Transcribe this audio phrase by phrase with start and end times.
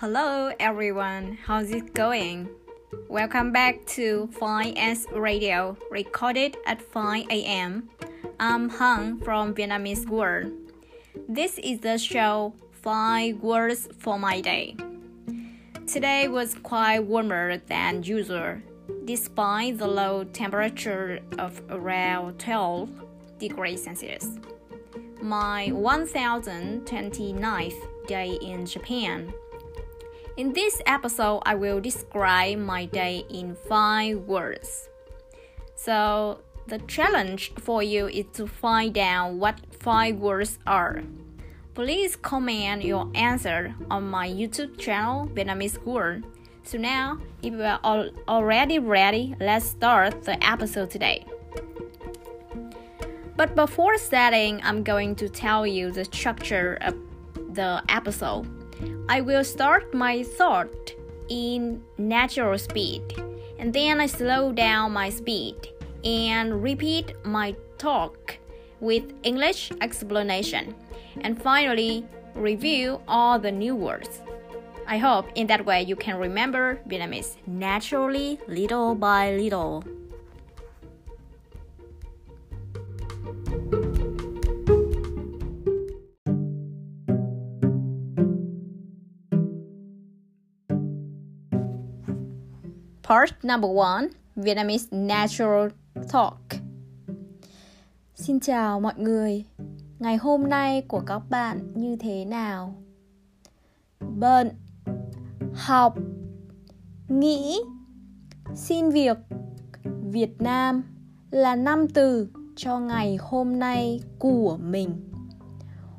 [0.00, 2.48] Hello everyone, how's it going?
[3.08, 7.90] Welcome back to 5S Radio, recorded at 5 a.m.
[8.38, 10.52] I'm Hung from Vietnamese World.
[11.28, 14.76] This is the show 5 Words for My Day.
[15.88, 18.58] Today was quite warmer than usual,
[19.04, 22.88] despite the low temperature of around 12
[23.40, 24.38] degrees Celsius.
[25.20, 29.34] My 1029th day in Japan.
[30.38, 34.88] In this episode, I will describe my day in five words.
[35.74, 41.02] So, the challenge for you is to find out what five words are.
[41.74, 46.22] Please comment your answer on my YouTube channel, Vietnamese World.
[46.62, 51.26] So now, if you are already ready, let's start the episode today.
[53.36, 56.94] But before starting, I'm going to tell you the structure of
[57.54, 58.57] the episode.
[59.08, 60.94] I will start my thought
[61.28, 63.02] in natural speed,
[63.58, 65.56] and then I slow down my speed
[66.04, 68.38] and repeat my talk
[68.80, 70.74] with English explanation,
[71.20, 74.20] and finally review all the new words.
[74.86, 79.84] I hope in that way you can remember Vietnamese naturally, little by little.
[93.08, 95.68] Part number one Vietnamese Natural
[96.12, 96.38] Talk.
[98.14, 99.44] Xin chào mọi người.
[99.98, 102.74] Ngày hôm nay của các bạn như thế nào?
[104.00, 104.50] Bận,
[105.54, 105.98] học,
[107.08, 107.60] nghĩ,
[108.54, 109.18] xin việc,
[110.10, 110.82] Việt Nam
[111.30, 115.10] là năm từ cho ngày hôm nay của mình.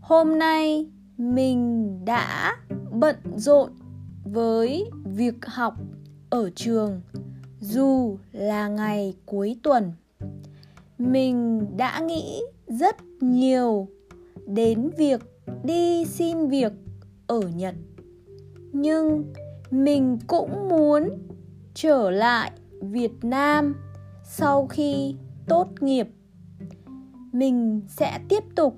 [0.00, 2.56] Hôm nay mình đã
[2.92, 3.70] bận rộn
[4.24, 5.74] với việc học
[6.34, 7.00] ở trường.
[7.60, 9.92] Dù là ngày cuối tuần,
[10.98, 13.88] mình đã nghĩ rất nhiều
[14.46, 15.20] đến việc
[15.64, 16.72] đi xin việc
[17.26, 17.74] ở nhật.
[18.72, 19.32] Nhưng
[19.70, 21.08] mình cũng muốn
[21.74, 23.76] trở lại việt nam
[24.24, 25.14] sau khi
[25.48, 26.08] tốt nghiệp.
[27.32, 28.76] Mình sẽ tiếp tục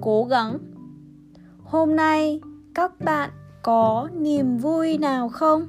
[0.00, 0.58] cố gắng.
[1.64, 2.40] Hôm nay
[2.74, 3.30] các bạn
[3.62, 5.68] có niềm vui nào không?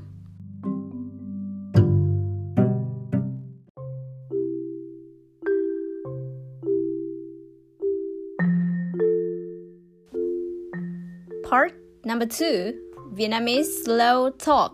[11.52, 11.74] Part
[12.06, 12.80] number two
[13.14, 14.74] Vietnamese slow talk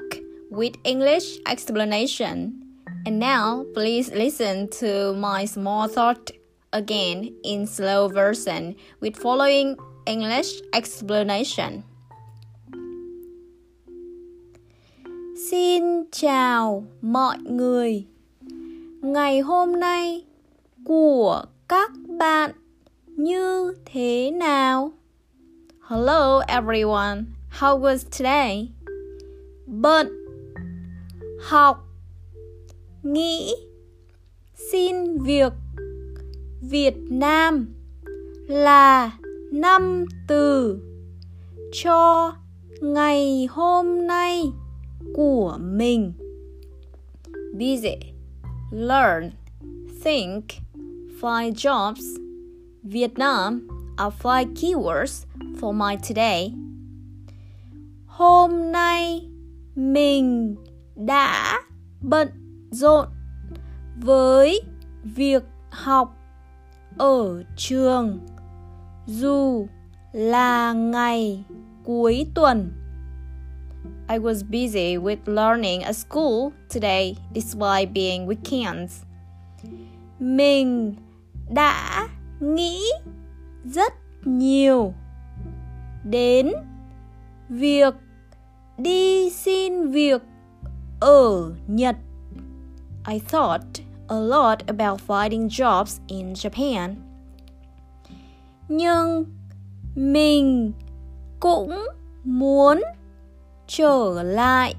[0.52, 2.62] with English explanation.
[3.04, 6.30] And now, please listen to my small thought
[6.72, 11.84] again in slow version with following English explanation.
[15.50, 18.06] Xin chào mọi người.
[19.02, 20.26] Ngày hôm nay
[20.86, 22.52] của các bạn
[23.08, 24.97] như thế nào?
[25.90, 28.72] Hello everyone, how was today?
[29.68, 30.08] Bận.
[31.42, 31.88] Học.
[33.04, 33.56] Nghĩ
[34.72, 35.54] Xin việc.
[36.62, 37.74] Việt Nam
[38.48, 39.18] là
[39.52, 40.80] năm từ
[41.72, 42.34] cho
[42.82, 44.44] ngày hôm nay
[45.16, 46.14] của mình.
[47.54, 47.98] Busy,
[48.72, 49.32] learn,
[50.04, 50.44] think,
[51.22, 52.20] find jobs.
[52.84, 55.26] Vietnam are five keywords
[55.60, 56.54] for my today.
[58.06, 59.30] Hôm nay
[59.76, 60.56] mình
[60.96, 61.60] đã
[62.02, 62.28] bận
[62.72, 63.08] rộn
[64.02, 64.62] với
[65.04, 66.18] việc học
[66.98, 68.20] ở trường
[69.06, 69.68] dù
[70.12, 71.44] là ngày
[71.84, 72.72] cuối tuần.
[74.10, 79.04] I was busy with learning at school today despite being weekends.
[80.20, 80.96] Mình
[81.50, 82.08] đã
[82.40, 82.80] nghĩ
[83.74, 83.94] rất
[84.26, 84.94] nhiều
[86.04, 86.52] đến
[87.50, 87.94] việc
[88.78, 90.22] đi xin việc
[91.00, 91.96] ở Nhật.
[93.08, 93.62] I thought
[94.08, 96.96] a lot about finding jobs in Japan.
[98.70, 99.26] Nhưng
[99.96, 100.72] mình
[101.40, 101.88] cũng
[102.24, 102.82] muốn
[103.68, 104.76] trở lại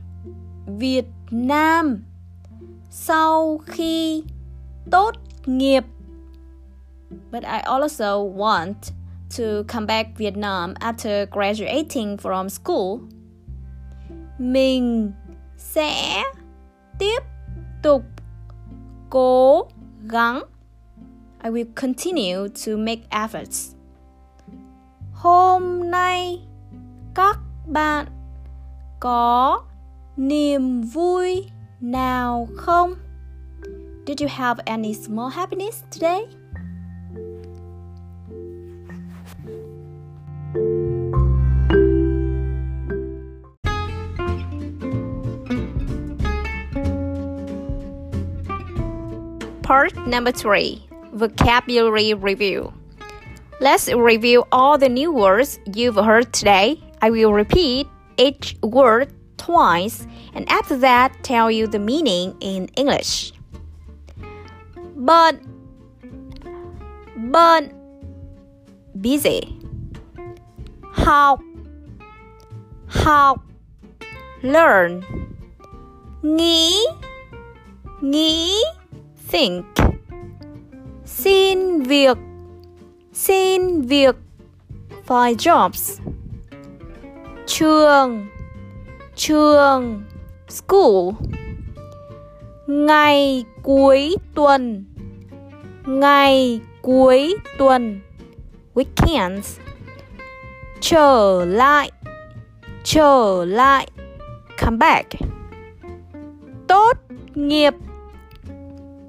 [0.67, 2.05] Việt Nam
[2.91, 4.25] sau khi
[4.91, 5.11] tốt
[5.47, 5.85] nghiệp.
[7.31, 8.93] But I also want
[9.37, 13.01] to come back Vietnam after graduating from school.
[14.39, 15.13] Mình
[15.57, 16.23] sẽ
[16.99, 17.23] tiếp
[17.83, 18.03] tục
[19.11, 19.69] cố
[20.09, 20.43] gắng.
[21.45, 23.75] I will continue to make efforts.
[25.13, 26.41] Hôm nay
[27.15, 28.07] các bạn
[29.01, 29.63] có
[30.17, 31.51] niềm vui
[31.81, 32.95] nào không?
[34.07, 36.38] Did you have any small happiness today?
[50.09, 52.73] Number three Vocabulary Review.
[53.61, 56.81] Let's review all the new words you've heard today.
[57.03, 63.33] I will repeat each word twice and after that tell you the meaning in English.
[64.97, 65.41] But
[67.17, 67.73] but
[69.01, 69.57] Busy.
[70.93, 71.39] How,
[72.89, 73.41] how,
[74.43, 75.03] Learn.
[76.23, 76.85] nghĩ
[78.03, 78.63] nghĩ
[79.31, 79.78] Think.
[81.09, 82.19] Xin việc.
[83.13, 84.17] Xin việc.
[85.07, 86.01] Find jobs.
[87.47, 88.27] trường.
[89.17, 90.03] Trường.
[90.49, 91.13] School.
[92.67, 94.85] ngày cuối tuần.
[95.87, 98.01] Ngày cuối tuần.
[98.75, 99.61] Weekends.
[100.81, 101.91] trở lại.
[102.85, 103.89] Trở lại.
[104.59, 105.09] Come back.
[106.69, 106.93] tốt
[107.35, 107.75] nghiệp.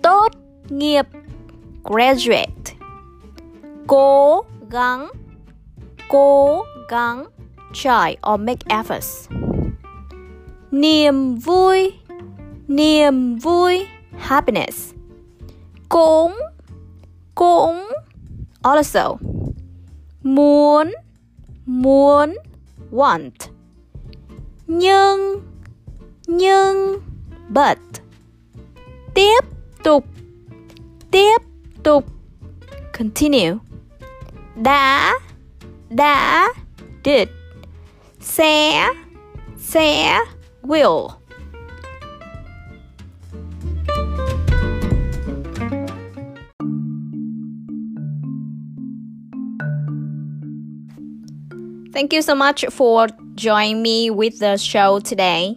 [0.02, 0.32] Tốt
[0.70, 1.06] nghiệp.
[1.84, 2.76] Graduate.
[3.88, 5.12] cố gắng
[6.10, 7.26] cố gắng
[7.74, 9.28] Try or oh, make efforts.
[10.72, 11.94] niềm vui
[12.68, 13.88] niềm vui
[14.18, 14.94] Happiness.
[15.90, 16.34] cũng
[17.36, 17.88] cũng
[18.62, 19.18] Also.
[20.24, 20.92] muốn
[21.66, 22.36] muốn
[22.92, 23.50] Want.
[24.68, 25.40] nhưng
[26.28, 27.00] nhưng
[27.50, 27.78] But.
[29.14, 29.40] tiếp
[29.84, 30.06] tục
[31.12, 31.38] tiếp
[31.90, 32.06] tục
[32.98, 33.58] Continue.
[34.56, 35.14] đã
[35.90, 36.54] đã
[37.06, 37.28] Did.
[38.20, 38.88] sẽ
[39.58, 40.20] sẽ
[40.64, 41.08] Will.
[51.94, 55.56] Thank you so much for joining me with the show today.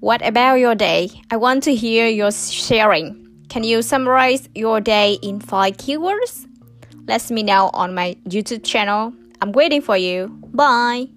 [0.00, 1.08] What about your day?
[1.30, 3.29] I want to hear your sharing.
[3.50, 6.46] Can you summarize your day in five keywords?
[7.08, 9.12] Let me know on my YouTube channel.
[9.42, 10.28] I'm waiting for you.
[10.54, 11.08] Bye.